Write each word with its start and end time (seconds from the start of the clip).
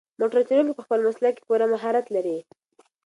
موټر 0.19 0.39
چلونکی 0.47 0.73
په 0.77 0.83
خپل 0.85 0.99
مسلک 1.07 1.33
کې 1.37 1.43
پوره 1.47 1.65
مهارت 1.73 2.05
لري. 2.15 2.37